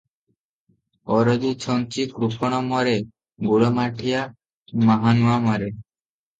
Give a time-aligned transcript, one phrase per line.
[1.17, 2.97] "ଅରଜି ଛଞ୍ଚି କୃପଣ ମରେ
[3.53, 4.27] ଗୁଡ଼ମାଠିଆ
[4.91, 5.73] ମାହ୍ନୁଆ ମାରେ।"